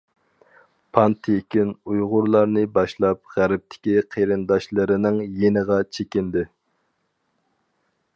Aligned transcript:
پان 0.97 1.15
تېكىن 1.25 1.73
ئۇيغۇرلارنى 1.91 2.63
باشلاپ 2.77 3.21
غەربتىكى 3.35 3.95
قېرىنداشلىرىنىڭ 4.15 5.21
يېنىغا 5.43 5.79
چېكىندى. 5.99 6.45